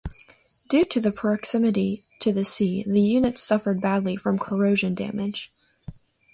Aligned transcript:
Due 0.67 0.83
to 0.83 0.99
the 0.99 1.11
proximity 1.11 2.03
to 2.19 2.33
the 2.33 2.43
sea, 2.43 2.81
the 2.87 2.99
units 3.01 3.43
suffered 3.43 3.79
badly 3.79 4.15
from 4.17 4.39
corrosion 4.39 4.95
damage. 4.95 5.53